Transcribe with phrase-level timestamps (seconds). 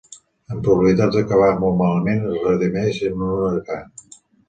[0.55, 3.83] Amb probabilitats d'acabar molt malament, es redimeix en un huracà.